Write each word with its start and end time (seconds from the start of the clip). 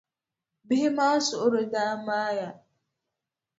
Bihi 0.67 0.89
maa 0.97 1.17
suhiri 1.27 1.63
daa 1.73 1.93
maaya. 2.05 2.47